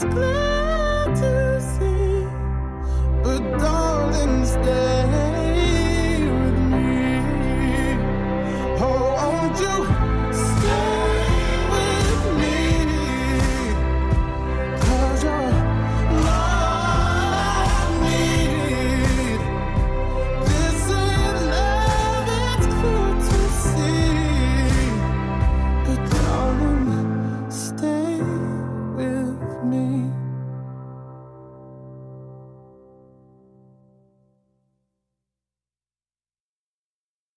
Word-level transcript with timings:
It's 0.00 0.04
clear. 0.14 0.37